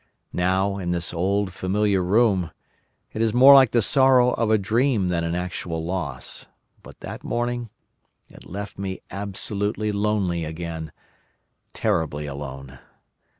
Now, 0.33 0.77
in 0.79 0.89
this 0.89 1.13
old 1.13 1.53
familiar 1.53 2.01
room, 2.03 2.49
it 3.13 3.21
is 3.21 3.35
more 3.35 3.53
like 3.53 3.69
the 3.69 3.83
sorrow 3.83 4.31
of 4.31 4.49
a 4.49 4.57
dream 4.57 5.09
than 5.09 5.23
an 5.23 5.35
actual 5.35 5.83
loss. 5.83 6.47
But 6.81 7.01
that 7.01 7.23
morning 7.23 7.69
it 8.27 8.47
left 8.47 8.79
me 8.79 8.99
absolutely 9.11 9.91
lonely 9.91 10.43
again—terribly 10.43 12.25
alone. 12.25 12.79